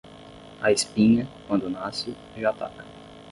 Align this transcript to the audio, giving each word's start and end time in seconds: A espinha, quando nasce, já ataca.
A 0.63 0.71
espinha, 0.71 1.27
quando 1.47 1.69
nasce, 1.69 2.15
já 2.35 2.49
ataca. 2.49 2.83